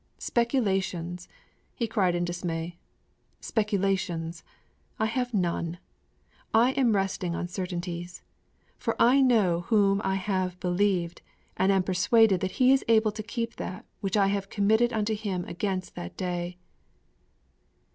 'Speculations!' 0.17 1.29
he 1.75 1.85
cried 1.85 2.15
in 2.15 2.25
dismay, 2.25 2.79
'speculations! 3.39 4.43
I 4.97 5.05
have 5.05 5.31
none! 5.31 5.77
I 6.55 6.71
am 6.71 6.95
resting 6.95 7.35
on 7.35 7.47
certainties! 7.47 8.23
_For 8.79 8.95
I 8.99 9.21
know 9.21 9.59
whom 9.69 10.01
I 10.03 10.15
have 10.15 10.59
believed 10.59 11.21
and 11.55 11.71
am 11.71 11.83
persuaded 11.83 12.39
that 12.41 12.53
He 12.53 12.73
is 12.73 12.83
able 12.87 13.11
to 13.11 13.21
keep 13.21 13.57
that 13.57 13.85
which 13.99 14.17
I 14.17 14.29
have 14.29 14.49
committed 14.49 14.91
unto 14.91 15.13
Him 15.13 15.45
against 15.45 15.93
that 15.93 16.17
day! 16.17 16.57